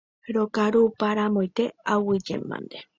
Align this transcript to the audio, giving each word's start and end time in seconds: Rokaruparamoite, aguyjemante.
Rokaruparamoite, 0.35 1.65
aguyjemante. 1.93 2.77